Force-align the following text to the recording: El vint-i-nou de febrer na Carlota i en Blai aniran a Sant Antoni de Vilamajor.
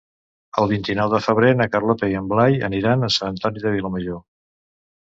El 0.61 0.69
vint-i-nou 0.71 1.11
de 1.11 1.19
febrer 1.25 1.51
na 1.59 1.67
Carlota 1.75 2.09
i 2.15 2.17
en 2.23 2.33
Blai 2.35 2.59
aniran 2.71 3.05
a 3.05 3.13
Sant 3.19 3.33
Antoni 3.37 3.67
de 3.69 3.79
Vilamajor. 3.79 4.23